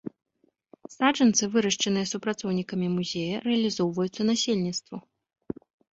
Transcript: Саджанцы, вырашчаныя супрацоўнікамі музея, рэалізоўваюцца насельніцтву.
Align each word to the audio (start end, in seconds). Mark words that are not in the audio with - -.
Саджанцы, 0.93 1.49
вырашчаныя 1.55 2.09
супрацоўнікамі 2.13 2.87
музея, 2.97 3.37
рэалізоўваюцца 3.49 4.21
насельніцтву. 4.31 4.97